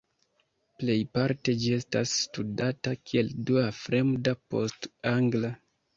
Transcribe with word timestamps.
Plejparte 0.83 1.53
ĝi 1.63 1.69
estas 1.75 2.15
studata 2.21 2.95
kiel 3.11 3.29
dua 3.51 3.67
fremda 3.83 4.35
post 4.55 4.91
angla. 5.15 5.55